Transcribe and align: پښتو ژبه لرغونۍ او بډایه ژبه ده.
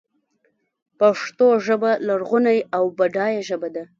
پښتو 0.99 1.47
ژبه 1.65 1.91
لرغونۍ 2.07 2.59
او 2.77 2.83
بډایه 2.97 3.41
ژبه 3.49 3.69
ده. 3.75 3.83